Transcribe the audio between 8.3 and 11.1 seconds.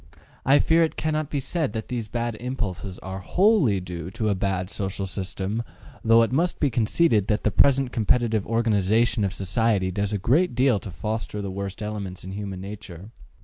organization of society does a great deal to